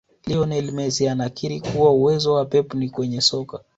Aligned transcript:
Lionel 0.25 0.71
Messi 0.71 1.07
anakiri 1.07 1.61
kuwa 1.61 1.89
uwezo 1.91 2.33
wa 2.33 2.45
pep 2.45 2.73
ni 2.73 2.89
kwenye 2.89 3.21
soka 3.21 3.63